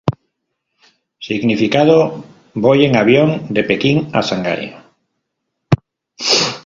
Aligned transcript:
Significando: 1.19 2.25
"Voy, 2.55 2.85
en 2.85 2.95
avión, 2.95 3.45
de 3.51 3.63
Pekín 3.63 4.09
a 4.13 4.21
Shanghái". 4.21 4.73